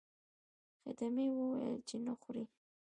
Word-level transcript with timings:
خدمې 0.81 1.25
وویل 1.37 1.77
چې 1.87 1.95
نه 2.05 2.13
خورئ. 2.19 2.45